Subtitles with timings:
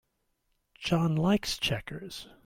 [0.79, 2.27] John likes checkers.